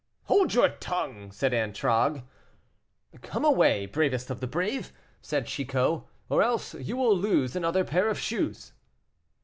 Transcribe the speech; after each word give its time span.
"Hold 0.23 0.51
your 0.55 0.69
tongue," 0.69 1.31
said 1.31 1.53
Antragues. 1.53 2.23
"Come 3.21 3.45
away, 3.45 3.85
bravest 3.85 4.31
of 4.31 4.39
the 4.39 4.47
brave," 4.47 4.91
said 5.21 5.45
Chicot, 5.45 6.01
"or 6.27 6.41
else 6.41 6.73
you 6.73 6.97
will 6.97 7.15
lose 7.15 7.55
another 7.55 7.83
pair 7.83 8.07
of 8.09 8.17
shoes." 8.17 8.73